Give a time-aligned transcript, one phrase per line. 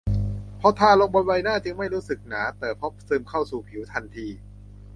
[0.59, 4.27] พอทาลงบนใบหน้าจึงไม่รู้สึกหนาเตอะเพราะซึมเข้าสู่ผิวทันที